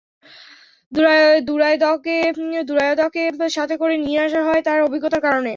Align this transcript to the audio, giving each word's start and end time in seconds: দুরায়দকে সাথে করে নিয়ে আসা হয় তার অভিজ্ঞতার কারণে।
দুরায়দকে 2.67 3.21
সাথে 3.57 3.75
করে 3.77 3.95
নিয়ে 3.97 4.19
আসা 4.21 4.41
হয় 4.47 4.61
তার 4.63 4.79
অভিজ্ঞতার 4.81 5.21
কারণে। 5.21 5.49